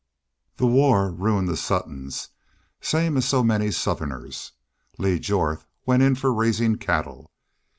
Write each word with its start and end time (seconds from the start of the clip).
"The 0.57 0.65
war 0.65 1.11
ruined 1.11 1.47
the 1.47 1.55
Suttons, 1.55 2.29
same 2.81 3.17
as 3.17 3.25
so 3.25 3.43
many 3.43 3.69
Southerners. 3.69 4.53
Lee 4.97 5.19
Jorth 5.19 5.67
went 5.85 6.01
in 6.01 6.15
for 6.15 6.33
raisin' 6.33 6.79
cattle. 6.79 7.29